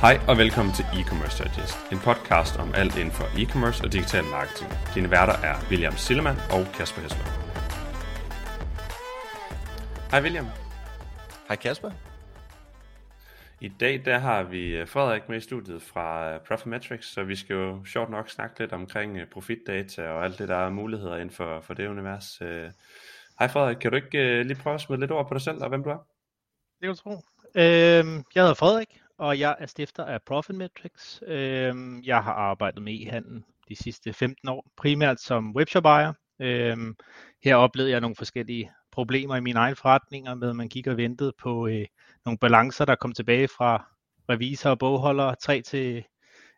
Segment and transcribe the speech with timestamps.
[0.00, 4.24] Hej og velkommen til E-Commerce Digest, en podcast om alt inden for e-commerce og digital
[4.24, 4.70] marketing.
[4.94, 7.24] Dine værter er William Sillemann og Kasper Hesler.
[10.10, 10.46] Hej William.
[11.48, 11.90] Hej Kasper.
[13.60, 17.36] I dag der har vi øh, Frederik med i studiet fra øh, Profitmetrics, så vi
[17.36, 21.14] skal jo sjovt nok snakke lidt omkring øh, profitdata og alt det, der er muligheder
[21.16, 22.38] inden for, for det univers.
[23.38, 25.68] Hej Frederik, kan du ikke lige prøve at smide lidt ord på dig selv og
[25.68, 26.00] hvem du er?
[26.80, 27.10] Det kan du tro.
[27.54, 31.22] Øhm, jeg hedder Frederik, og jeg er stifter af Profit Metrics.
[31.26, 36.12] Øhm, jeg har arbejdet med e-handel de sidste 15 år, primært som webshop ejer.
[36.40, 36.96] Øhm,
[37.44, 40.96] her oplevede jeg nogle forskellige problemer i mine egne forretninger med, at man gik og
[40.96, 41.86] ventede på øh,
[42.24, 43.86] nogle balancer, der kom tilbage fra
[44.28, 46.04] revisor og bogholder tre til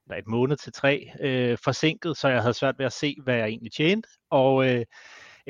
[0.06, 3.34] eller et måned til tre øh, forsinket, så jeg havde svært ved at se, hvad
[3.34, 4.08] jeg egentlig tjente.
[4.30, 4.84] Og øh,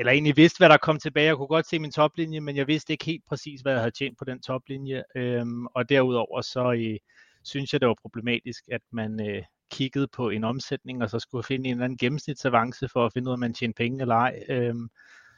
[0.01, 1.27] eller egentlig vidste, hvad der kom tilbage.
[1.27, 3.91] Jeg kunne godt se min toplinje, men jeg vidste ikke helt præcis, hvad jeg havde
[3.91, 5.03] tjent på den toplinje.
[5.17, 6.99] Øhm, og derudover så øh,
[7.43, 11.45] synes jeg, det var problematisk, at man øh, kiggede på en omsætning, og så skulle
[11.45, 14.15] finde en eller anden gennemsnitsavance for at finde ud af, om man tjener penge eller
[14.15, 14.45] ej.
[14.49, 14.89] Øhm,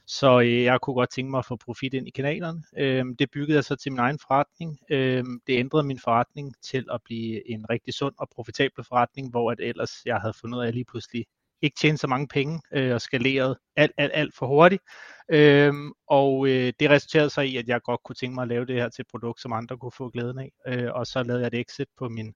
[0.06, 2.62] så øh, jeg kunne godt tænke mig at få profit ind i kanalerne.
[2.78, 4.78] Øhm, det byggede jeg så til min egen forretning.
[4.90, 9.50] Øhm, det ændrede min forretning til at blive en rigtig sund og profitabel forretning, hvor
[9.50, 11.27] at ellers jeg havde fundet ud af, at jeg lige pludselig
[11.62, 14.82] ikke tjene så mange penge øh, og skaleret alt, alt, alt for hurtigt.
[15.28, 18.66] Øhm, og øh, det resulterede så i, at jeg godt kunne tænke mig at lave
[18.66, 20.52] det her til et produkt, som andre kunne få glæden af.
[20.66, 22.34] Øh, og så lavede jeg et exit på min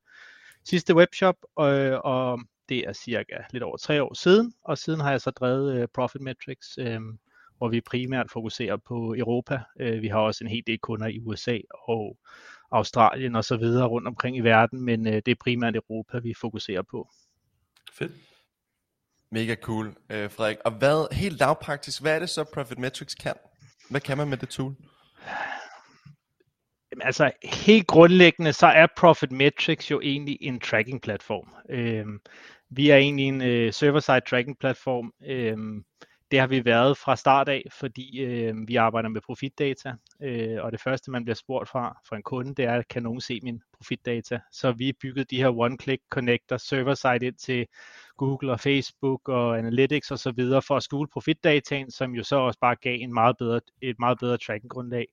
[0.64, 4.54] sidste webshop, øh, og det er cirka lidt over tre år siden.
[4.64, 7.00] Og siden har jeg så drevet øh, Profit Metrics, øh,
[7.58, 9.60] hvor vi primært fokuserer på Europa.
[9.80, 12.19] Øh, vi har også en hel del kunder i USA og
[12.70, 16.34] Australien og så videre rundt omkring i verden, men øh, det er primært Europa, vi
[16.34, 17.08] fokuserer på.
[17.92, 18.12] Fedt.
[19.30, 20.56] Mega cool, øh, Frederik.
[20.64, 23.34] Og hvad, helt lavpraktisk, hvad er det så Profit Metrics kan?
[23.91, 24.74] Hvad kan man med det tool?
[27.00, 31.48] Altså helt grundlæggende, så er Profit Metrics jo egentlig en tracking platform.
[31.70, 32.20] Øhm,
[32.70, 35.12] vi er egentlig en øh, server-side tracking platform.
[35.26, 35.84] Øhm,
[36.31, 40.72] det har vi været fra start af, fordi øh, vi arbejder med profitdata, øh, og
[40.72, 43.60] det første, man bliver spurgt fra, fra en kunde, det er, kan nogen se min
[43.76, 44.41] profitdata?
[44.53, 47.66] Så vi bygget de her one-click connector server-side ind til
[48.16, 52.37] Google og Facebook og Analytics og så videre for at skjule profitdataen, som jo så
[52.37, 55.06] også bare gav en meget bedre, et meget bedre tracking-grundlag.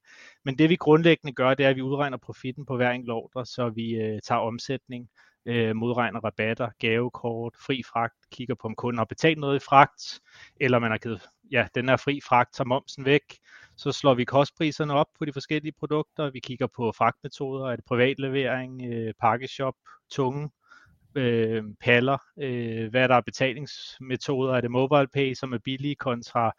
[0.45, 3.45] Men det vi grundlæggende gør, det er, at vi udregner profitten på hver enkelt ordre,
[3.45, 5.09] så vi øh, tager omsætning,
[5.45, 10.19] øh, modregner rabatter, gavekort, fri fragt, kigger på om kunden har betalt noget i fragt,
[10.61, 11.21] eller man har givet,
[11.51, 13.37] ja, den er fri fragt, tager momsen væk,
[13.77, 17.85] så slår vi kostpriserne op på de forskellige produkter, vi kigger på fragtmetoder, er det
[17.85, 19.75] privatlevering, øh, pakkeshop,
[20.11, 20.49] tunge,
[21.15, 26.51] øh, paller, øh, hvad der er betalingsmetoder, er det mobile pay, som er billige kontra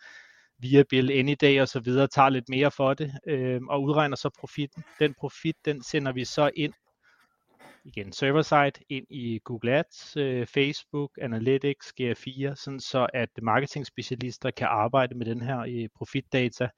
[0.58, 4.16] via bill any day og så videre, tager lidt mere for det, øh, og udregner
[4.16, 4.84] så profitten.
[4.98, 6.72] Den profit, den sender vi så ind
[7.84, 14.66] igen server-side ind i Google Ads, øh, Facebook, Analytics, GA4, sådan så at marketing-specialister kan
[14.70, 16.68] arbejde med den her øh, profitdata,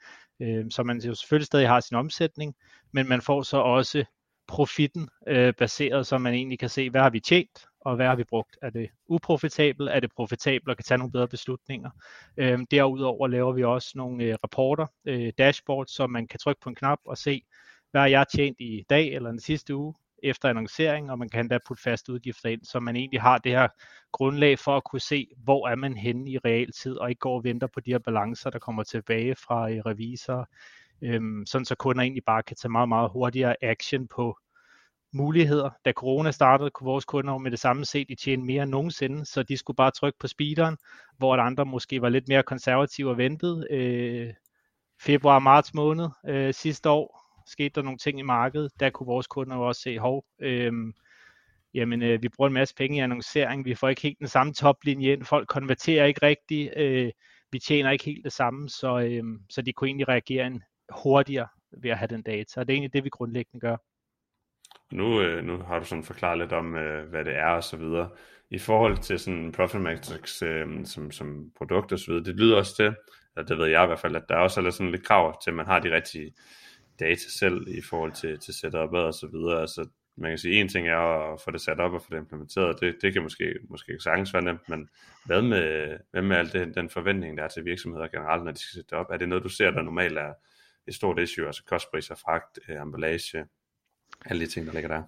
[0.41, 2.55] øh, så man jo selvfølgelig stadig har sin omsætning,
[2.93, 4.05] men man får så også
[4.49, 8.17] profitten øh, baseret, så man egentlig kan se, hvad har vi tjent, og hvad har
[8.17, 8.59] vi brugt?
[8.63, 9.91] Er det uprofitabelt?
[9.91, 11.91] Er det profitabelt og kan tage nogle bedre beslutninger?
[12.37, 16.69] Øh, derudover laver vi også nogle øh, rapporter, øh, dashboards, så man kan trykke på
[16.69, 17.43] en knap og se,
[17.91, 19.95] hvad har jeg tjent i dag eller den sidste uge?
[20.23, 23.53] efter annoncering, og man kan da putte fast udgifter ind, så man egentlig har det
[23.53, 23.69] her
[24.13, 27.45] grundlag for at kunne se, hvor er man henne i realtid, og ikke går og
[27.45, 30.45] venter på de her balancer, der kommer tilbage fra øh, revisorer,
[31.03, 34.39] øhm, sådan så kunder egentlig bare kan tage meget, meget hurtigere action på
[35.13, 35.71] muligheder.
[35.85, 39.25] Da corona startede, kunne vores kunder med det samme set de tjene mere end nogensinde,
[39.25, 40.77] så de skulle bare trykke på speederen,
[41.19, 43.67] hvor andre måske var lidt mere konservative og ventede.
[43.71, 44.35] Øh,
[45.01, 49.27] februar marts måned øh, sidste år, skete der nogle ting i markedet, der kunne vores
[49.27, 50.73] kunder jo også se, hov, øh,
[51.75, 54.53] jamen øh, vi bruger en masse penge i annoncering, vi får ikke helt den samme
[54.53, 57.11] toplinje ind, folk konverterer ikke rigtigt, øh,
[57.53, 60.63] vi tjener ikke helt det samme, så, øh, så de kunne egentlig reagere en
[61.03, 63.77] hurtigere ved at have den data, og det er egentlig det, vi grundlæggende gør.
[64.93, 67.77] Nu, øh, nu har du sådan forklaret lidt om, øh, hvad det er og så
[67.77, 68.09] videre.
[68.51, 72.57] I forhold til sådan Profit Matrix øh, som, som produkt og så videre, det lyder
[72.57, 72.95] også til,
[73.37, 75.51] eller det ved jeg i hvert fald, at der også er sådan lidt krav til,
[75.51, 76.35] at man har de rigtige
[77.01, 79.61] data selv i forhold til, til setup'et og så videre.
[79.61, 82.19] Altså, man kan sige, en ting er at få det sat op og få det
[82.19, 84.89] implementeret, det, det kan måske, måske sagtens være nemt, men
[85.25, 88.59] hvad med, hvad med alt det, den forventning, der er til virksomheder generelt, når de
[88.59, 89.07] skal sætte det op?
[89.11, 90.33] Er det noget, du ser, der normalt er
[90.89, 93.47] et stort issue, altså kostpriser, fragt, øh, emballage,
[94.27, 95.03] alle de ting, der ligger der?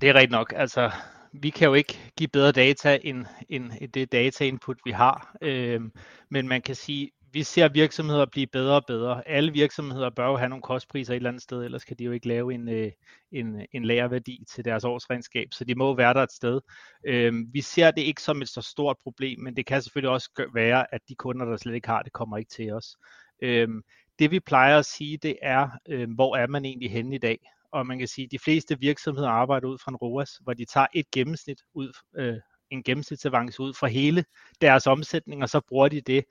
[0.00, 0.52] Det er rigtigt nok.
[0.56, 0.90] Altså,
[1.32, 5.36] vi kan jo ikke give bedre data end, end det data input, vi har.
[5.42, 5.92] Øhm,
[6.30, 9.28] men man kan sige, vi ser virksomheder blive bedre og bedre.
[9.28, 12.12] Alle virksomheder bør jo have nogle kostpriser et eller andet sted, ellers kan de jo
[12.12, 12.92] ikke lave en, øh,
[13.32, 16.60] en, en lagerværdi til deres årsregnskab, så de må være der et sted.
[17.06, 20.48] Øhm, vi ser det ikke som et så stort problem, men det kan selvfølgelig også
[20.54, 22.96] være, at de kunder, der slet ikke har det, kommer ikke til os.
[23.42, 23.82] Øhm,
[24.18, 27.38] det vi plejer at sige, det er, øh, hvor er man egentlig henne i dag?
[27.72, 30.64] Og man kan sige, at de fleste virksomheder arbejder ud fra en ROAS, hvor de
[30.64, 32.36] tager et gennemsnit ud, øh,
[32.70, 34.24] en gennemsnitsavance ud fra hele
[34.60, 36.24] deres omsætning, og så bruger de det.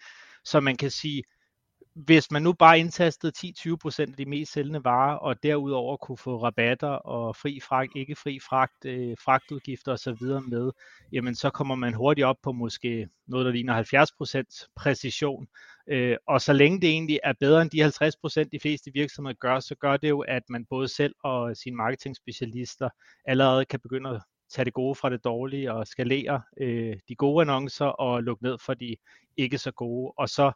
[0.43, 1.23] Så man kan sige,
[2.05, 6.43] hvis man nu bare indtastede 10-20% af de mest sælgende varer, og derudover kunne få
[6.43, 10.23] rabatter og fri fragt, ikke fri fragt, øh, fragtudgifter osv.
[10.49, 10.71] med,
[11.11, 15.47] jamen så kommer man hurtigt op på måske noget, der ligner 70% præcision.
[15.89, 19.59] Øh, og så længe det egentlig er bedre end de 50% de fleste virksomheder gør,
[19.59, 22.89] så gør det jo, at man både selv og sine marketingspecialister
[23.25, 27.41] allerede kan begynde at tage det gode fra det dårlige og skalere øh, de gode
[27.41, 28.95] annoncer og lukke ned for de
[29.37, 30.13] ikke så gode.
[30.17, 30.51] Og så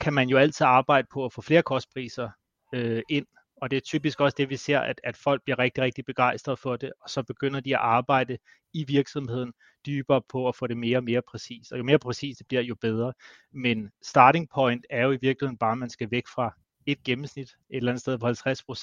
[0.00, 2.30] kan man jo altid arbejde på at få flere kostpriser
[2.74, 3.26] øh, ind,
[3.56, 6.56] og det er typisk også det, vi ser, at, at folk bliver rigtig, rigtig begejstrede
[6.56, 8.38] for det, og så begynder de at arbejde
[8.72, 9.52] i virksomheden
[9.86, 11.72] dybere på at få det mere og mere præcis.
[11.72, 13.12] Og jo mere præcis det bliver, jo bedre.
[13.52, 16.54] Men starting point er jo i virkeligheden bare, at man skal væk fra
[16.86, 18.26] et gennemsnit et eller andet sted på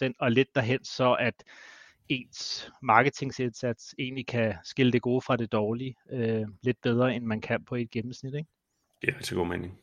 [0.09, 1.43] 50% og lidt derhen, så at
[2.09, 7.41] ens marketingsindsats egentlig kan skille det gode fra det dårlige øh, lidt bedre, end man
[7.41, 8.33] kan på et gennemsnit.
[8.35, 8.49] Ikke?
[9.01, 9.79] Det er altså god mening.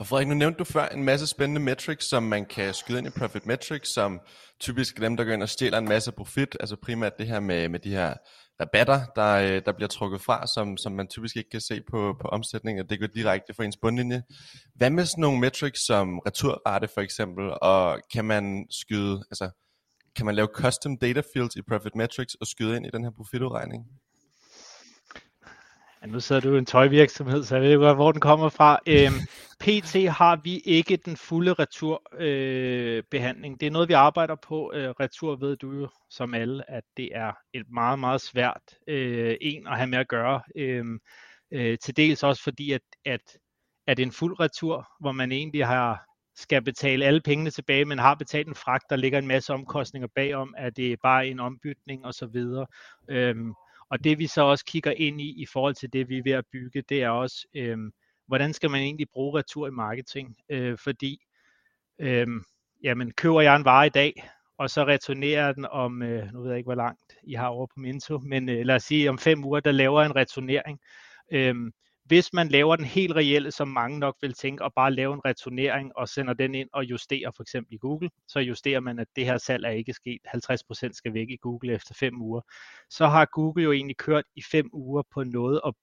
[0.00, 3.06] Og Frederik, nu nævnte du før en masse spændende metrics, som man kan skyde ind
[3.06, 4.20] i Profit Metrics, som
[4.60, 7.68] typisk dem, der går ind og stjæler en masse profit, altså primært det her med,
[7.68, 8.14] med de her
[8.60, 12.16] rabatter, der, øh, der bliver trukket fra, som, som man typisk ikke kan se på,
[12.20, 14.22] på omsætning, og det går direkte fra ens bundlinje.
[14.74, 19.50] Hvad med sådan nogle metrics som returrate for eksempel, og kan man skyde, altså
[20.16, 23.10] kan man lave custom data fields i Profit Metrics og skyde ind i den her
[23.10, 23.86] profitudregning?
[26.02, 28.78] Ja, nu sidder du i en tøjvirksomhed, så jeg ved ikke, hvor den kommer fra.
[28.86, 29.14] Øhm,
[29.60, 33.54] PT har vi ikke den fulde returbehandling.
[33.54, 34.72] Øh, det er noget, vi arbejder på.
[34.74, 39.36] Øh, retur ved du jo som alle, at det er et meget, meget svært øh,
[39.40, 40.40] en at have med at gøre.
[40.56, 40.84] Øh,
[41.52, 43.38] øh, til dels også fordi, at, at,
[43.86, 46.06] at en fuld retur, hvor man egentlig har
[46.36, 50.08] skal betale alle pengene tilbage, men har betalt en fragt, der ligger en masse omkostninger
[50.14, 52.44] bagom, at det er bare en ombytning osv.
[53.08, 53.54] Øhm,
[53.90, 56.32] og det vi så også kigger ind i, i forhold til det vi er ved
[56.32, 57.78] at bygge, det er også, øh,
[58.26, 60.36] hvordan skal man egentlig bruge retur i marketing?
[60.48, 61.18] Øh, fordi,
[61.98, 62.26] øh,
[62.82, 64.28] jamen, køber jeg en vare i dag,
[64.58, 67.66] og så returnerer den om, øh, nu ved jeg ikke, hvor langt I har over
[67.66, 70.80] på Minto, men øh, lad os sige, om fem uger, der laver en returnering.
[71.32, 71.54] Øh,
[72.10, 75.20] hvis man laver den helt reelle, som mange nok vil tænke, og bare lave en
[75.24, 79.06] returnering og sender den ind og justerer for eksempel i Google, så justerer man, at
[79.16, 82.40] det her salg er ikke sket, 50% skal væk i Google efter 5 uger.
[82.90, 85.76] Så har Google jo egentlig kørt i 5 uger på noget og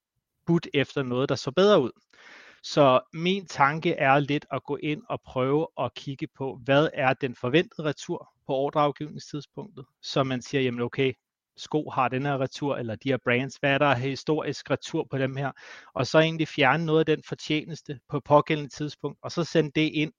[0.46, 1.92] budt efter noget, der så bedre ud.
[2.64, 7.14] Så min tanke er lidt at gå ind og prøve at kigge på, hvad er
[7.14, 11.14] den forventede retur på ordreafgivningstidspunktet, så man siger, jamen okay,
[11.58, 15.18] sko har den her retur, eller de her brands, hvad er der historisk retur på
[15.18, 15.52] dem her,
[15.94, 19.82] og så egentlig fjerne noget af den fortjeneste på pågældende tidspunkt, og så sende det
[19.94, 20.14] ind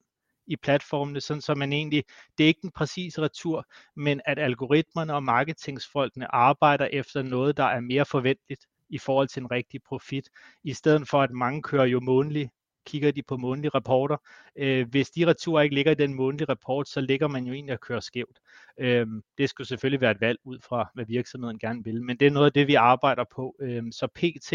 [0.46, 2.05] i platformene, sådan så man egentlig,
[2.38, 7.64] det er ikke den præcise retur, men at algoritmerne og marketingsfolkene arbejder efter noget, der
[7.64, 10.29] er mere forventeligt i forhold til en rigtig profit,
[10.64, 12.50] i stedet for at mange kører jo månedlig
[12.86, 14.16] kigger de på månedlige rapporter.
[14.56, 17.72] Øh, hvis de returer ikke ligger i den månedlige rapport, så ligger man jo egentlig
[17.72, 18.38] at køre skævt.
[18.78, 19.06] Øh,
[19.38, 22.31] det skulle selvfølgelig være et valg ud fra, hvad virksomheden gerne vil, men det er
[22.31, 23.56] noget af det, vi arbejder på.
[23.60, 24.53] Øh, så PT,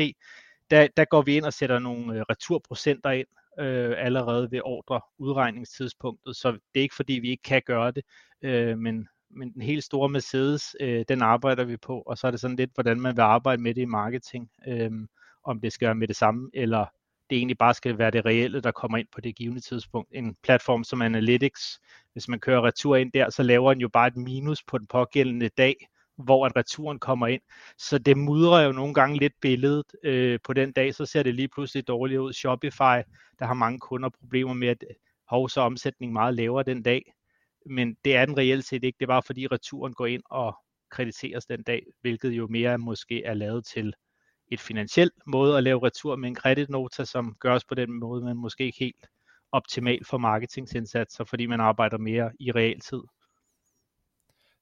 [0.71, 3.27] der, der går vi ind og sætter nogle øh, returprocenter ind,
[3.59, 8.03] øh, allerede ved ordre udregningstidspunktet, så det er ikke fordi, vi ikke kan gøre det,
[8.41, 12.31] øh, men, men den helt store Mercedes, øh, den arbejder vi på, og så er
[12.31, 14.91] det sådan lidt, hvordan man vil arbejde med det i marketing, øh,
[15.43, 16.85] om det skal være med det samme, eller
[17.29, 20.09] det egentlig bare skal være det reelle, der kommer ind på det givende tidspunkt.
[20.11, 21.79] En platform som Analytics,
[22.13, 24.87] hvis man kører retur ind der, så laver den jo bare et minus på den
[24.87, 25.75] pågældende dag,
[26.17, 27.41] hvor at returen kommer ind.
[27.77, 31.35] Så det mudrer jo nogle gange lidt billedet øh, på den dag, så ser det
[31.35, 32.33] lige pludselig dårligt ud.
[32.33, 32.99] Shopify,
[33.39, 34.83] der har mange kunder problemer med, at
[35.29, 37.13] hov, så omsætning meget lavere den dag.
[37.65, 38.97] Men det er den reelt set ikke.
[38.99, 40.55] Det er bare fordi returen går ind og
[40.91, 43.93] krediteres den dag, hvilket jo mere måske er lavet til
[44.51, 48.37] et finansielt måde at lave retur med en kreditnota, som gøres på den måde, men
[48.37, 49.07] måske ikke helt
[49.51, 53.01] optimalt for marketingsindsatser, fordi man arbejder mere i realtid.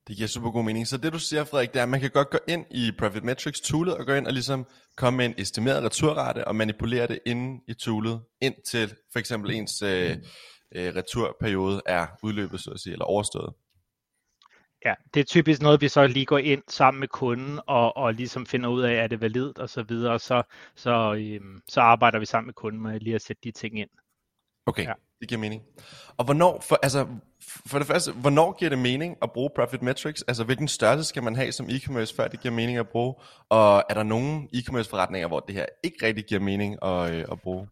[0.08, 0.88] Det giver super god mening.
[0.88, 3.24] Så det du siger, Frederik, det er, at man kan godt gå ind i Profit
[3.24, 4.66] Metrics toolet og gå ind og ligesom
[4.98, 9.82] komme med en estimeret returrate og manipulere det inde i toolet, indtil for eksempel ens
[9.82, 10.18] øh,
[10.76, 13.54] øh, returperiode er udløbet, så at sige, eller overstået.
[14.86, 18.14] Ja, det er typisk noget, vi så lige går ind sammen med kunden og, og
[18.14, 20.44] ligesom finder ud af, er det validt og så videre, så,
[20.76, 23.90] så, øhm, så arbejder vi sammen med kunden med lige at sætte de ting ind.
[24.66, 24.94] Okay, ja.
[25.20, 25.62] det giver mening.
[26.18, 27.08] Og hvornår, for, altså,
[27.42, 30.22] for det første, hvornår giver det mening at bruge Profit Metrics?
[30.22, 33.16] Altså, hvilken størrelse skal man have som e-commerce, før det giver mening at bruge?
[33.50, 37.26] Og er der nogen e-commerce forretninger, hvor det her ikke rigtig giver mening at, øh,
[37.32, 37.68] at bruge?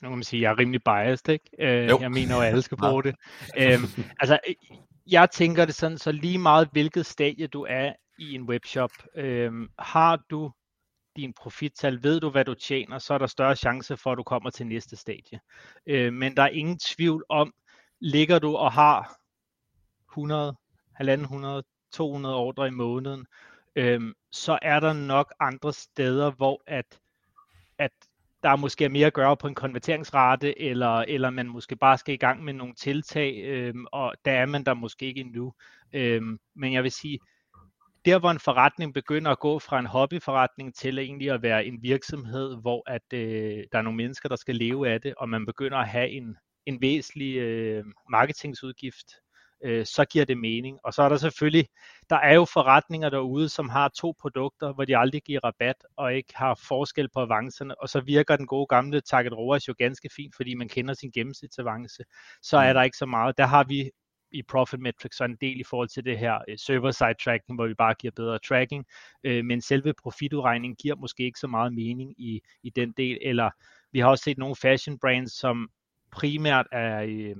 [0.00, 1.44] Nu kan man sige, at jeg er rimelig biased, ikke?
[1.58, 3.14] Øh, jeg mener jo, at alle skal bruge det.
[3.58, 3.84] øhm,
[4.20, 4.38] altså,
[5.06, 9.68] jeg tænker det sådan, så lige meget hvilket stadie du er i en webshop, øhm,
[9.78, 10.52] har du
[11.16, 14.22] din profittal, ved du hvad du tjener, så er der større chance for, at du
[14.22, 15.40] kommer til næste stadie.
[15.86, 17.54] Øh, men der er ingen tvivl om,
[18.00, 19.18] ligger du og har
[20.10, 20.56] 100,
[21.00, 21.62] 100,
[21.92, 23.26] 200 ordre i måneden,
[23.76, 24.00] øh,
[24.32, 27.00] så er der nok andre steder, hvor at,
[27.78, 27.92] at
[28.42, 32.18] der måske mere at gøre på en konverteringsrate, eller, eller man måske bare skal i
[32.18, 35.52] gang med nogle tiltag, øhm, og der er man der måske ikke endnu.
[35.92, 37.18] Øhm, men jeg vil sige,
[38.04, 41.82] der hvor en forretning begynder at gå fra en hobbyforretning til egentlig at være en
[41.82, 45.46] virksomhed, hvor at øh, der er nogle mennesker, der skal leve af det, og man
[45.46, 49.06] begynder at have en, en væsentlig øh, marketingsudgift,
[49.64, 50.78] øh, så giver det mening.
[50.84, 51.68] Og så er der selvfølgelig,
[52.10, 56.14] der er jo forretninger derude, som har to produkter, hvor de aldrig giver rabat og
[56.14, 60.08] ikke har forskel på avancerne, og så virker den gode gamle Target ROAS jo ganske
[60.16, 62.02] fint, fordi man kender sin gennemsnitsavance.
[62.42, 62.74] Så er mm.
[62.74, 63.38] der ikke så meget.
[63.38, 63.90] Der har vi
[64.32, 67.66] i Profit Metrics så en del i forhold til det her øh, server-side tracking, hvor
[67.66, 68.86] vi bare giver bedre tracking,
[69.24, 73.50] øh, men selve profitudregningen giver måske ikke så meget mening i, i den del, eller
[73.92, 75.68] vi har også set nogle fashion brands, som
[76.12, 77.36] primært er, øh,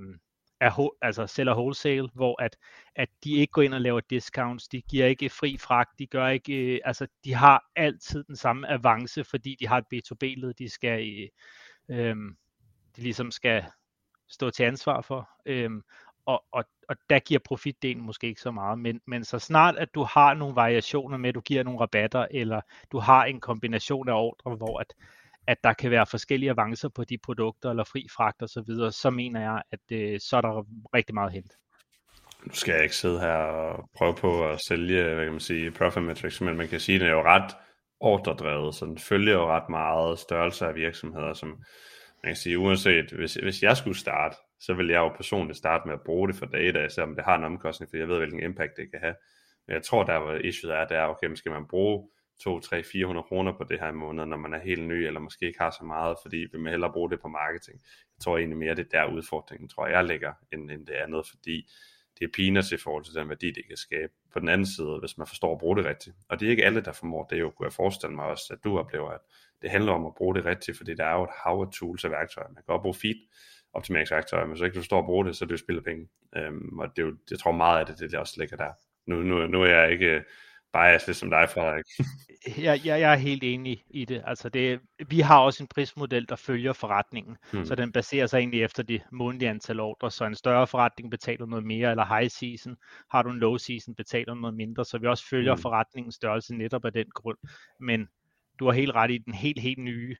[0.61, 2.57] er altså sælger wholesale, hvor at,
[2.95, 6.27] at de ikke går ind og laver discounts, de giver ikke fri fragt, de gør
[6.27, 10.69] ikke, øh, altså de har altid den samme avance, fordi de har et B2B-led, de
[10.69, 11.29] skal,
[11.89, 12.37] øh, øhm,
[12.95, 13.63] de ligesom skal
[14.27, 15.29] stå til ansvar for.
[15.45, 15.71] Øh,
[16.25, 19.95] og, og, og der giver profitdelen måske ikke så meget, men, men så snart at
[19.95, 22.61] du har nogle variationer med, at du giver nogle rabatter, eller
[22.91, 24.93] du har en kombination af ordre, hvor at,
[25.49, 28.91] at der kan være forskellige avancer på de produkter, eller fri fragt og så videre,
[28.91, 31.51] så mener jeg, at øh, så er der rigtig meget hent.
[32.45, 35.71] Nu skal jeg ikke sidde her og prøve på at sælge, hvad kan man sige,
[35.71, 37.55] profit metrics, men man kan sige, at det er jo ret
[37.99, 41.49] ordredrevet, så den følger jo ret meget størrelse af virksomheder, som
[42.23, 45.87] man kan sige, uanset, hvis, hvis jeg skulle starte, så vil jeg jo personligt starte
[45.87, 48.43] med at bruge det for data, selvom det har en omkostning, for jeg ved, hvilken
[48.43, 49.15] impact det kan have.
[49.67, 52.09] Men jeg tror, der hvor issue er, det er, okay, skal man bruge
[52.39, 55.19] 2, 3, 400 kroner på det her i måneden, når man er helt ny, eller
[55.19, 57.81] måske ikke har så meget, fordi vi vil hellere bruge det på marketing.
[58.17, 61.27] Jeg tror egentlig mere, det er der udfordringen, tror jeg, ligger, end, end det andet,
[61.29, 61.69] fordi
[62.19, 64.13] det er peanuts i forhold til den værdi, det kan skabe.
[64.33, 66.15] På den anden side, hvis man forstår at bruge det rigtigt.
[66.29, 68.63] Og det er ikke alle, der formår det, jo kunne jeg forestille mig også, at
[68.63, 69.21] du oplever, at
[69.61, 72.03] det handler om at bruge det rigtigt, fordi der er jo et hav af tools
[72.03, 72.47] og værktøjer.
[72.47, 73.15] Man kan godt bruge feed,
[73.73, 76.07] optimeringsværktøjer, men så ikke du forstår at bruge det, så er det jo spilder penge.
[76.35, 78.71] Øhm, og det er jo, jeg tror meget af det, det, der også ligger der.
[79.05, 80.23] Nu, nu, nu er jeg ikke
[80.73, 81.85] bias lidt som dig, Frederik.
[82.65, 84.23] jeg, jeg, jeg er helt enig i det.
[84.25, 84.79] Altså det.
[85.07, 87.65] Vi har også en prismodel, der følger forretningen, hmm.
[87.65, 90.11] så den baserer sig egentlig efter det månedlige antal ordre.
[90.11, 92.77] Så en større forretning betaler noget mere, eller high season.
[93.11, 94.85] Har du en low season, betaler noget mindre.
[94.85, 95.61] Så vi også følger hmm.
[95.61, 97.37] forretningens størrelse netop af den grund.
[97.79, 98.07] Men
[98.59, 100.15] du har helt ret i den helt, helt nye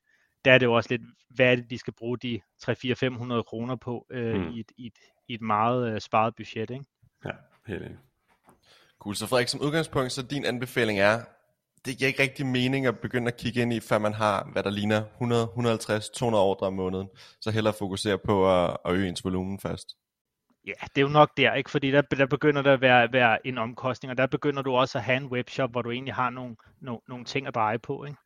[0.46, 3.76] der er det jo også lidt, hvad er det, de skal bruge de 3-4-500 kroner
[3.76, 4.50] på øh, mm.
[4.50, 4.94] i, et, i, et,
[5.28, 6.86] i et meget øh, sparet budget, ikke?
[7.26, 7.32] Ja,
[7.68, 7.98] helt enig.
[9.00, 11.22] Cool, så Frederik, som udgangspunkt, så din anbefaling er,
[11.86, 14.64] det giver ikke rigtig mening at begynde at kigge ind i, før man har, hvad
[14.64, 17.08] der ligner 100, 150, 200 ordre om måneden.
[17.42, 19.96] Så hellere fokusere på at, at øge ens volumen først.
[20.68, 21.72] Ja, det er jo nok der, ikke?
[21.72, 24.98] fordi der, der begynder der at være, være en omkostning, og der begynder du også
[24.98, 28.06] at have en webshop, hvor du egentlig har nogle, nogle, nogle ting at dreje på.
[28.06, 28.18] Ikke?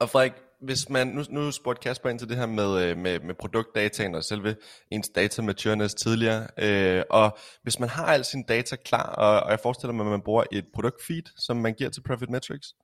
[0.00, 3.20] Og Frederik, hvis man, nu, nu spurgte Kasper ind til det her med, øh, med,
[3.20, 4.56] med produktdataen og selve
[4.90, 9.50] ens data matureness tidligere, øh, og hvis man har al sin data klar, og, og
[9.50, 12.74] jeg forestiller mig, at man bruger et produktfeed, som man giver til Profit Metrics,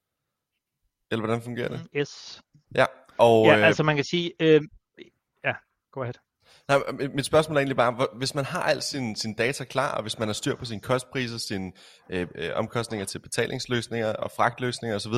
[1.10, 1.86] eller hvordan fungerer det?
[1.96, 2.42] Yes.
[2.74, 2.86] Ja,
[3.18, 4.60] og, ja øh, altså man kan sige, øh,
[5.44, 5.52] ja,
[5.92, 6.14] go ahead.
[6.68, 10.02] Nej, mit spørgsmål er egentlig bare, hvis man har al sin, sin data klar, og
[10.02, 11.72] hvis man har styr på sine kostpriser, sine
[12.10, 15.14] øh, øh, omkostninger til betalingsløsninger og fragtløsninger osv.,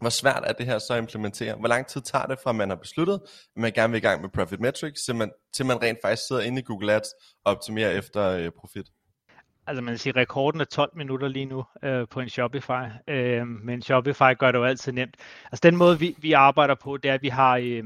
[0.00, 1.54] hvor svært er det her så at implementere?
[1.54, 3.14] Hvor lang tid tager det fra, man har besluttet,
[3.56, 6.26] at man gerne vil i gang med Profit Metrics, til man, til man rent faktisk
[6.26, 7.08] sidder inde i Google Ads
[7.44, 8.86] og optimerer efter øh, profit?
[9.66, 13.46] Altså man kan sige, rekorden er 12 minutter lige nu øh, på en Shopify, øh,
[13.46, 15.16] men Shopify gør det jo altid nemt.
[15.44, 17.84] Altså den måde, vi, vi arbejder på, det er, at vi har, øh,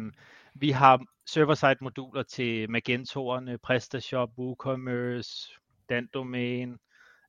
[0.55, 5.55] vi har server-side moduler til Magentoerne, PrestaShop, WooCommerce,
[5.89, 6.77] Dandomain,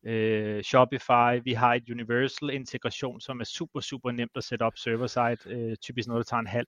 [0.05, 1.43] øh, Shopify.
[1.43, 5.55] Vi har et Universal integration, som er super, super nemt at sætte op server-side.
[5.55, 6.67] Øh, typisk noget, der tager en halv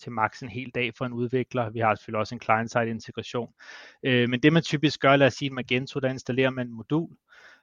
[0.00, 1.70] til maks en hel dag for en udvikler.
[1.70, 3.52] Vi har selvfølgelig også en client-side integration.
[4.02, 7.16] Øh, men det man typisk gør, lad os sige Magento, der installerer man en modul,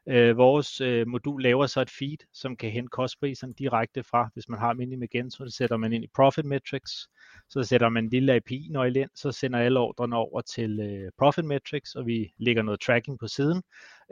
[0.09, 4.49] Øh, vores øh, modul laver så et feed, som kan hente kostpriserne direkte fra, hvis
[4.49, 7.07] man har almindelig Magento, så sætter man ind i Profit Metrics,
[7.49, 11.45] så sætter man en lille API-nøgle ind, så sender alle ordrene over til øh, Profit
[11.45, 13.63] Metrics, og vi lægger noget tracking på siden,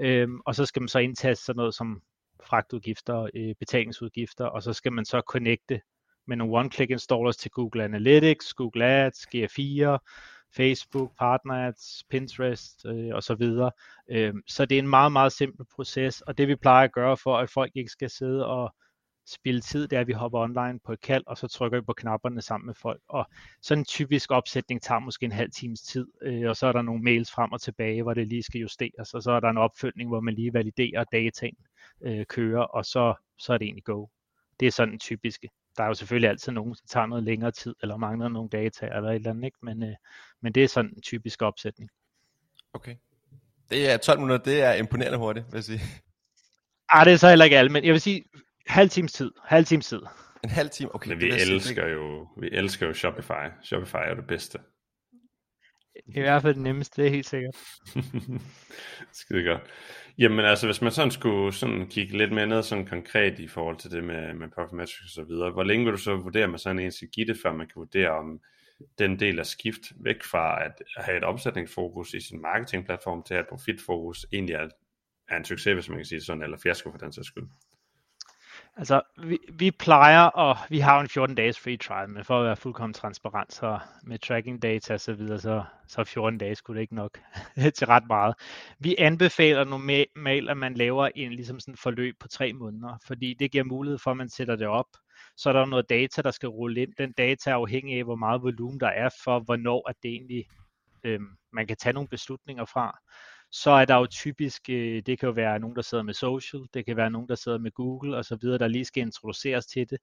[0.02, 2.02] øh, og så skal man så indtaste sådan noget som
[2.44, 5.82] fragtudgifter, øh, betalingsudgifter, og så skal man så connecte
[6.28, 9.98] med nogle one-click installers til Google Analytics, Google Ads, GA4,
[10.56, 13.72] Facebook, Partner Ads, Pinterest øh, og så videre.
[14.12, 17.18] Øh, så det er en meget, meget simpel proces, og det vi plejer at gøre
[17.18, 18.76] for, at folk ikke skal sidde og
[19.30, 21.86] spille tid, det er, at vi hopper online på et kald, og så trykker vi
[21.86, 23.02] på knapperne sammen med folk.
[23.10, 23.26] Og
[23.62, 26.82] sådan en typisk opsætning tager måske en halv times tid, øh, og så er der
[26.82, 29.58] nogle mails frem og tilbage, hvor det lige skal justeres, og så er der en
[29.58, 31.58] opfølgning, hvor man lige validerer, at dataen
[32.02, 34.08] øh, kører, og så, så er det egentlig go.
[34.60, 37.52] Det er sådan en typiske der er jo selvfølgelig altid nogen, der tager noget længere
[37.52, 39.58] tid, eller mangler nogle data, eller et eller andet, ikke?
[39.62, 39.96] Men, øh,
[40.42, 41.90] men det er sådan en typisk opsætning.
[42.74, 42.96] Okay.
[43.70, 45.82] Det er 12 minutter, det er imponerende hurtigt, vil jeg sige.
[46.90, 48.24] Ah, det er så heller ikke alt, men jeg vil sige,
[48.70, 49.32] halv times tid.
[49.46, 50.02] Halv times tid.
[50.44, 51.10] En halv time, okay.
[51.10, 53.48] Men vi elsker jo, vi elsker jo Shopify.
[53.64, 54.60] Shopify er det bedste.
[56.08, 57.56] I hvert fald det nemmeste, det er helt sikkert.
[59.12, 59.62] Skide godt.
[60.18, 63.78] Jamen altså, hvis man sådan skulle sådan kigge lidt mere ned sådan konkret i forhold
[63.78, 66.50] til det med, med Profitmetrics og så videre, hvor længe vil du så vurdere, at
[66.50, 68.40] man sådan en skal give det, før man kan vurdere, om
[69.00, 73.48] den del af skift væk fra at have et omsætningsfokus i sin marketingplatform til at
[73.50, 74.70] profitfokus egentlig er,
[75.30, 77.48] er en succes, hvis man kan sige sådan, eller fiasko for den sags skyld?
[78.80, 82.46] Altså, vi, vi plejer, og vi har en 14 dages free trial, men for at
[82.46, 86.78] være fuldkommen transparent, så med tracking data og så videre, så, så 14 dage skulle
[86.78, 87.20] det ikke nok
[87.78, 88.36] til ret meget.
[88.80, 93.52] Vi anbefaler normalt, at man laver en ligesom sådan forløb på tre måneder, fordi det
[93.52, 94.88] giver mulighed for, at man sætter det op.
[95.38, 96.94] Så er der noget data, der skal rulle ind.
[96.98, 100.46] Den data er afhængig af, hvor meget volumen der er for, hvornår at det egentlig,
[101.04, 101.20] øh,
[101.54, 103.00] man kan tage nogle beslutninger fra
[103.52, 106.62] så er der jo typisk, øh, det kan jo være nogen, der sidder med social,
[106.74, 109.66] det kan være nogen, der sidder med Google og så videre, der lige skal introduceres
[109.66, 110.00] til det.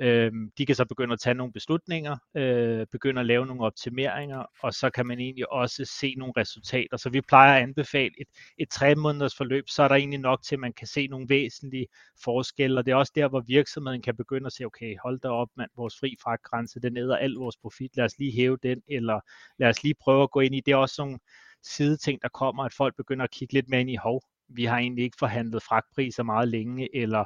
[0.00, 4.44] Øh, de kan så begynde at tage nogle beslutninger, øh, begynde at lave nogle optimeringer,
[4.62, 6.96] og så kan man egentlig også se nogle resultater.
[6.96, 8.26] Så vi plejer at anbefale et,
[8.58, 11.26] et tre måneders forløb, så er der egentlig nok til, at man kan se nogle
[11.28, 11.86] væsentlige
[12.24, 15.28] forskelle, og det er også der, hvor virksomheden kan begynde at se, okay, hold da
[15.28, 18.82] op, mand, vores fri fragtgrænse, den æder al vores profit, lad os lige hæve den,
[18.88, 19.20] eller
[19.58, 21.18] lad os lige prøve at gå ind i, det er også nogle
[21.66, 24.78] sideting, der kommer, at folk begynder at kigge lidt mere ind i, hov, vi har
[24.78, 27.24] egentlig ikke forhandlet fragtpriser meget længe, eller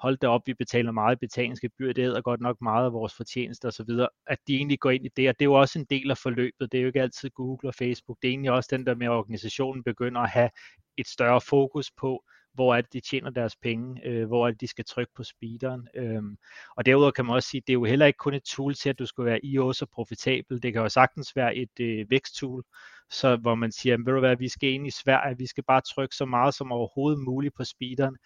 [0.00, 3.66] hold det op, vi betaler meget betalingsgebyr, det er godt nok meget af vores fortjeneste
[3.66, 3.90] osv.,
[4.26, 6.18] at de egentlig går ind i det, og det er jo også en del af
[6.18, 8.94] forløbet, det er jo ikke altid Google og Facebook, det er egentlig også den der
[8.94, 10.50] med, at organisationen begynder at have
[10.96, 12.24] et større fokus på,
[12.56, 15.24] hvor er det, de tjener deres penge, øh, hvor er det, de skal trykke på
[15.24, 15.88] speederen.
[15.94, 16.36] Øhm,
[16.76, 18.90] og derudover kan man også sige, det er jo heller ikke kun et tool til,
[18.90, 20.62] at du skal være i og profitabel.
[20.62, 22.64] Det kan jo sagtens være et øh, væksttool,
[23.10, 25.80] så hvor man siger, ved du hvad, vi skal ind i Sverige, vi skal bare
[25.80, 28.16] trykke så meget som overhovedet muligt på speederen,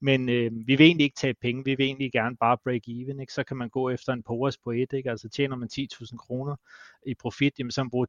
[0.00, 3.20] men øh, vi vil egentlig ikke tage penge, vi vil egentlig gerne bare break even,
[3.20, 3.32] ikke?
[3.32, 5.10] så kan man gå efter en POAS på et, ikke?
[5.10, 6.56] altså tjener man 10.000 kroner
[7.06, 8.06] i profit, jamen så man bruger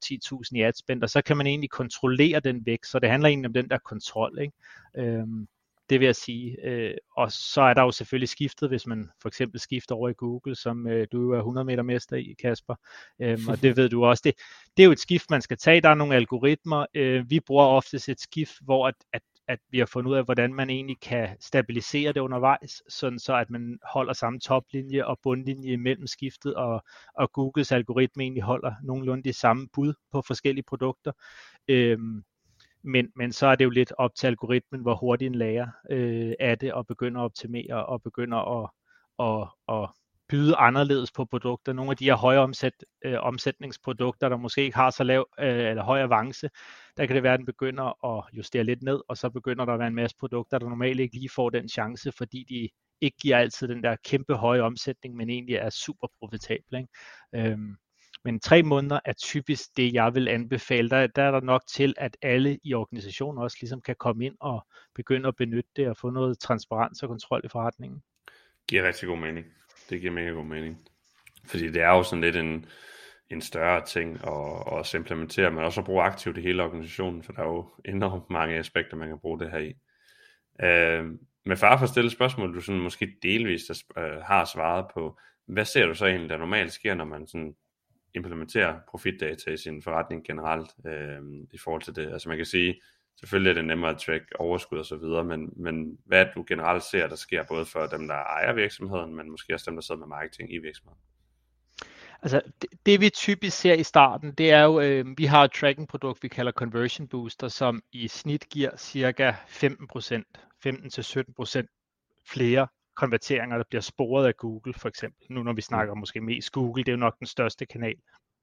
[0.52, 3.48] 10.000 i adspend, og så kan man egentlig kontrollere den væk, så det handler egentlig
[3.48, 4.54] om den der kontrol, ikke?
[4.96, 5.48] Øhm,
[5.92, 6.56] det vil jeg sige.
[6.64, 10.12] Øh, og så er der jo selvfølgelig skiftet, hvis man for eksempel skifter over i
[10.12, 12.74] Google, som øh, du jo er 100 meter mester i, Kasper.
[13.22, 14.22] Øhm, og det ved du også.
[14.24, 14.34] Det,
[14.76, 15.80] det er jo et skift, man skal tage.
[15.80, 16.86] Der er nogle algoritmer.
[16.94, 20.24] Øh, vi bruger oftest et skift, hvor at, at at vi har fundet ud af,
[20.24, 25.18] hvordan man egentlig kan stabilisere det undervejs, sådan så at man holder samme toplinje og
[25.22, 30.64] bundlinje mellem skiftet, og, og Googles algoritme egentlig holder nogenlunde det samme bud på forskellige
[30.68, 31.12] produkter.
[31.68, 32.24] Øhm,
[32.84, 36.32] men, men så er det jo lidt op til algoritmen, hvor hurtigt en lærer øh,
[36.40, 38.70] er det, og begynder at optimere, og begynder at,
[39.18, 39.90] at, at
[40.28, 41.72] byde anderledes på produkter.
[41.72, 42.72] Nogle af de her høje omsæt,
[43.04, 46.50] øh, omsætningsprodukter, der måske ikke har så lav øh, eller høj avance,
[46.96, 49.72] der kan det være, at den begynder at justere lidt ned, og så begynder der
[49.72, 52.68] at være en masse produkter, der normalt ikke lige får den chance, fordi de
[53.00, 56.78] ikke giver altid den der kæmpe høje omsætning, men egentlig er super profitable.
[56.78, 57.50] Ikke?
[57.52, 57.76] Øhm,
[58.24, 60.90] men tre måneder er typisk det, jeg vil anbefale.
[60.90, 64.36] Der, der er der nok til, at alle i organisationen også ligesom kan komme ind
[64.40, 68.02] og begynde at benytte det og få noget transparens og kontrol i forretningen.
[68.26, 69.46] Det giver rigtig god mening.
[69.90, 70.78] Det giver mega god mening.
[71.44, 72.66] Fordi det er jo sådan lidt en,
[73.30, 77.32] en større ting at, at implementere, men også at bruge aktivt i hele organisationen, for
[77.32, 79.74] der er jo enormt mange aspekter, man kan bruge det her i.
[80.62, 85.18] Øh, med far for at stille spørgsmål, du sådan måske delvist øh, har svaret på,
[85.46, 87.54] hvad ser du så egentlig, der normalt sker, når man sådan
[88.14, 91.20] implementere profitdata i sin forretning generelt øh,
[91.52, 92.12] i forhold til det.
[92.12, 92.80] Altså man kan sige,
[93.20, 96.82] selvfølgelig er det nemmere at track overskud og så videre, men, men hvad du generelt
[96.82, 99.98] ser, der sker både for dem, der ejer virksomheden, men måske også dem, der sidder
[99.98, 101.00] med marketing i virksomheden?
[102.22, 105.52] Altså det, det vi typisk ser i starten, det er jo, øh, vi har et
[105.52, 109.34] tracking produkt, vi kalder Conversion Booster, som i snit giver cirka 15%,
[110.66, 115.26] 15-17% flere konverteringer, der bliver sporet af Google for eksempel.
[115.30, 116.00] Nu når vi snakker mm.
[116.00, 117.94] måske mest Google, det er jo nok den største kanal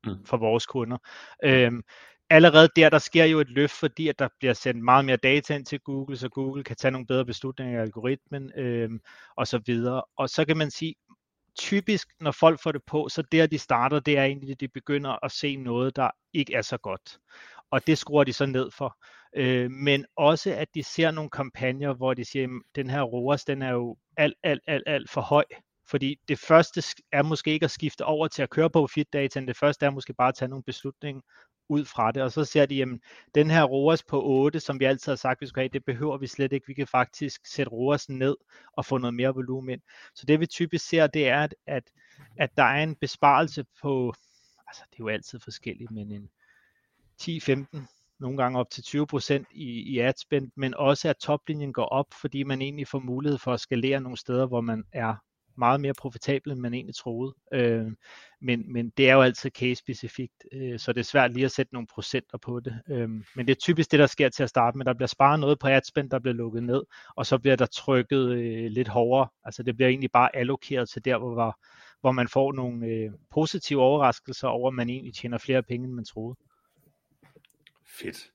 [0.05, 0.25] mm.
[0.25, 0.97] for vores kunder.
[1.43, 1.83] Øhm,
[2.29, 5.55] allerede der, der sker jo et løft, fordi at der bliver sendt meget mere data
[5.55, 9.01] ind til Google, så Google kan tage nogle bedre beslutninger i algoritmen øhm,
[9.35, 10.03] og så videre.
[10.17, 10.95] Og så kan man sige,
[11.59, 14.67] typisk, når folk får det på, så der de starter, det er egentlig, at de
[14.67, 17.19] begynder at se noget, der ikke er så godt.
[17.71, 18.97] Og det skruer de så ned for.
[19.35, 23.45] Øh, men også, at de ser nogle kampagner, hvor de siger, at den her ROAS,
[23.45, 25.45] den er jo alt, alt, alt, alt for høj.
[25.89, 29.57] Fordi det første er måske ikke at skifte over til at køre på fit-dataen, det
[29.57, 31.21] første er måske bare at tage nogle beslutninger
[31.69, 33.01] ud fra det, og så ser de, jamen,
[33.35, 36.17] den her ROAS på 8, som vi altid har sagt, vi skal have, det behøver
[36.17, 36.67] vi slet ikke.
[36.67, 38.35] Vi kan faktisk sætte ROAS ned
[38.73, 39.69] og få noget mere volumen.
[39.69, 39.81] ind.
[40.15, 41.83] Så det vi typisk ser, det er, at, at,
[42.37, 44.13] at der er en besparelse på,
[44.67, 46.29] altså det er jo altid forskelligt, men en
[47.21, 52.05] 10-15 nogle gange op til 20% i, i adspend, men også at toplinjen går op,
[52.21, 55.15] fordi man egentlig får mulighed for at skalere nogle steder, hvor man er
[55.59, 57.35] meget mere profitabel, end man egentlig troede.
[57.53, 57.87] Øh,
[58.41, 61.73] men, men det er jo altid case-specifikt, øh, så det er svært lige at sætte
[61.73, 62.79] nogle procenter på det.
[62.89, 64.85] Øh, men det er typisk det, der sker til at starte med.
[64.85, 66.83] Der bliver sparet noget på adspend, der bliver lukket ned,
[67.15, 69.27] og så bliver der trykket øh, lidt hårdere.
[69.43, 71.57] Altså det bliver egentlig bare allokeret til der, hvor,
[72.01, 75.93] hvor man får nogle øh, positive overraskelser over, at man egentlig tjener flere penge, end
[75.93, 76.35] man troede.
[78.01, 78.31] Fedt.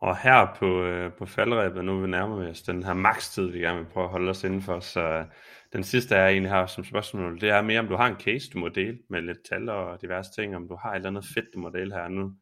[0.00, 3.78] Og her på, øh, på faldrebet, nu er vi os den her makstid, vi gerne
[3.78, 5.24] vil prøve at holde os indenfor, så øh,
[5.72, 8.50] den sidste er egentlig her som spørgsmål, det er mere, om du har en case,
[8.50, 11.24] du må dele med lidt tal og diverse ting, om du har et eller andet
[11.34, 12.32] fedt, du må dele her nu.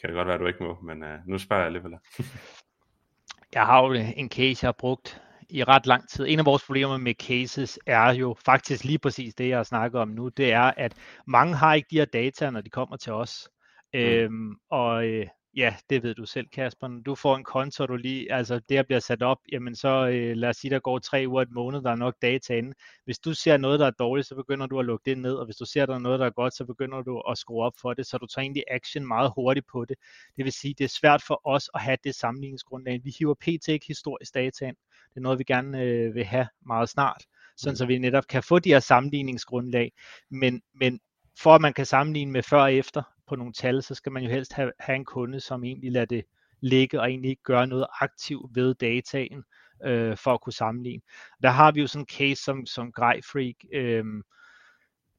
[0.00, 1.92] Kan det godt være, at du ikke må, men øh, nu spørger jeg alligevel.
[3.54, 6.26] jeg har jo en case, jeg har brugt i ret lang tid.
[6.28, 10.00] En af vores problemer med cases er jo faktisk lige præcis det, jeg har snakket
[10.00, 10.28] om nu.
[10.28, 10.94] Det er, at
[11.26, 13.48] mange har ikke de her data, når de kommer til os.
[13.94, 14.00] Mm.
[14.00, 16.88] Øhm, og øh, Ja, det ved du selv, Kasper.
[16.88, 20.08] Når du får en konto, du lige, altså det der bliver sat op, jamen så
[20.08, 22.72] øh, lad os sige, der går tre uger et måned, der er nok data inde.
[23.04, 25.44] Hvis du ser noget, der er dårligt, så begynder du at lukke det ned, og
[25.44, 27.72] hvis du ser, der er noget, der er godt, så begynder du at skrue op
[27.80, 29.96] for det, så du tager egentlig action meget hurtigt på det.
[30.36, 33.00] Det vil sige, det er svært for os at have det sammenligningsgrundlag.
[33.04, 33.68] Vi hiver pt.
[33.68, 34.76] ikke historisk data ind.
[35.08, 37.24] Det er noget, vi gerne øh, vil have meget snart,
[37.56, 37.76] sådan mm.
[37.76, 39.92] så vi netop kan få de her sammenligningsgrundlag.
[40.30, 41.00] Men, men
[41.38, 44.22] for at man kan sammenligne med før og efter, på nogle tal, så skal man
[44.22, 46.24] jo helst have, have en kunde, som egentlig lader det
[46.60, 49.44] ligge og egentlig ikke gøre noget aktivt ved dataen
[49.84, 51.02] øh, for at kunne sammenligne.
[51.42, 54.04] Der har vi jo sådan en case som, som Grejfreak, øh,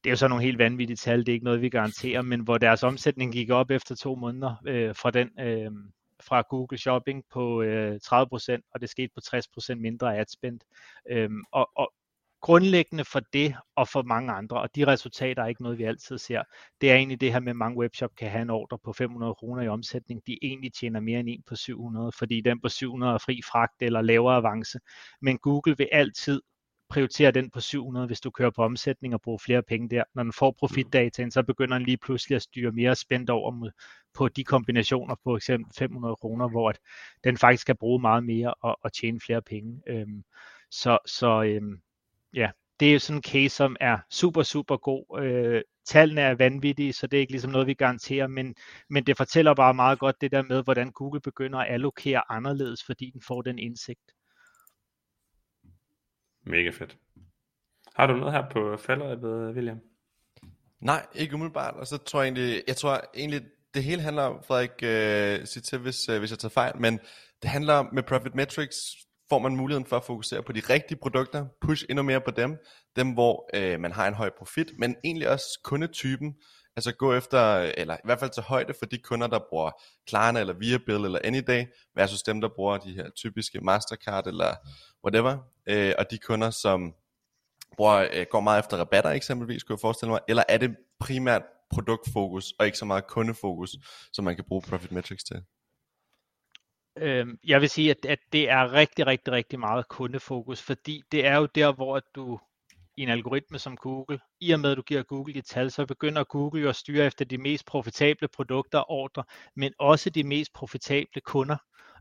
[0.03, 2.39] det er jo så nogle helt vanvittige tal, det er ikke noget, vi garanterer, men
[2.41, 5.71] hvor deres omsætning gik op efter to måneder øh, fra den øh,
[6.23, 10.59] fra Google Shopping på øh, 30%, og det skete på 60% mindre ad spend.
[11.09, 11.93] Øhm, og, og
[12.41, 16.17] grundlæggende for det og for mange andre, og de resultater er ikke noget, vi altid
[16.17, 16.43] ser.
[16.81, 19.35] Det er egentlig det her med, at mange webshop kan have en ordre på 500
[19.35, 23.13] kroner i omsætning, de egentlig tjener mere end en på 700, fordi den på 700
[23.13, 24.79] er fri fragt eller lavere avance.
[25.21, 26.41] Men Google vil altid
[26.89, 30.03] prioritere den på 700, hvis du kører på omsætning og bruger flere penge der.
[30.15, 33.71] Når den får profitdataen, så begynder den lige pludselig at styre mere spændt over mod,
[34.13, 36.79] på de kombinationer på eksempel 500 kroner, hvor at
[37.23, 39.81] den faktisk kan bruge meget mere og, og tjene flere penge.
[39.87, 40.23] Øhm,
[40.71, 41.81] så så øhm,
[42.33, 45.21] ja, det er sådan en case, som er super, super god.
[45.21, 48.55] Øh, tallene er vanvittige, så det er ikke ligesom noget, vi garanterer, men,
[48.89, 52.83] men det fortæller bare meget godt det der med, hvordan Google begynder at allokere anderledes,
[52.85, 54.11] fordi den får den indsigt.
[56.43, 56.97] Mega fedt.
[57.95, 59.79] Har du noget her på falderæbet, William?
[60.79, 61.73] Nej, ikke umiddelbart.
[61.73, 63.41] Og så tror jeg egentlig, jeg tror egentlig,
[63.73, 66.99] det hele handler om, Frederik, øh, sig til, hvis, øh, hvis jeg tager fejl, men
[67.41, 68.77] det handler med Profit Metrics,
[69.31, 72.57] får man muligheden for at fokusere på de rigtige produkter, push endnu mere på dem,
[72.95, 76.35] dem hvor øh, man har en høj profit, men egentlig også kundetypen,
[76.75, 79.71] altså gå efter, eller i hvert fald til højde for de kunder, der bruger
[80.07, 81.65] Klarna eller Viabill eller Anyday,
[81.95, 84.55] versus dem, der bruger de her typiske Mastercard eller
[85.05, 86.93] whatever, øh, og de kunder, som
[87.77, 91.43] bruger, øh, går meget efter rabatter eksempelvis, kunne jeg forestille mig, eller er det primært
[91.73, 93.75] produktfokus og ikke så meget kundefokus,
[94.13, 95.43] som man kan bruge Profit Metrics til?
[96.97, 101.25] Øh, jeg vil sige, at, at det er rigtig, rigtig, rigtig meget kundefokus, fordi det
[101.25, 102.39] er jo der, hvor du
[102.97, 105.85] i en algoritme som Google, i og med at du giver Google de tal, så
[105.85, 109.23] begynder Google jo at styre efter de mest profitable produkter og ordre,
[109.55, 111.57] men også de mest profitable kunder.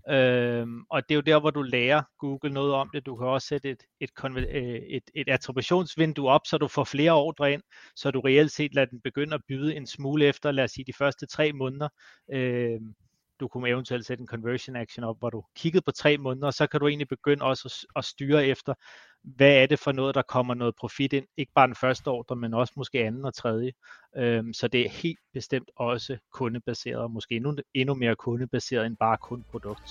[0.08, 3.06] Øhm, og det er jo der, hvor du lærer Google noget om det.
[3.06, 7.12] Du kan også sætte et, et, øh, et, et attributionsvindue op, så du får flere
[7.12, 7.62] ordre ind,
[7.96, 10.84] så du reelt set lader den begynde at byde en smule efter, lad os sige,
[10.84, 11.88] de første tre måneder.
[12.32, 12.94] Øhm,
[13.40, 16.54] du kunne eventuelt sætte en conversion action op, hvor du kiggede på tre måneder, og
[16.54, 18.74] så kan du egentlig begynde også at, at styre efter,
[19.22, 22.36] hvad er det for noget, der kommer noget profit ind, ikke bare den første ordre,
[22.36, 23.72] men også måske anden og tredje.
[24.16, 28.96] Øhm, så det er helt bestemt også kundebaseret, og måske endnu, endnu mere kundebaseret end
[28.96, 29.90] bare kun produkt.